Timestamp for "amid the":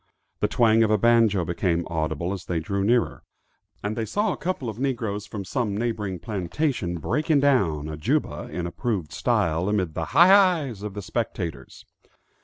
9.69-10.05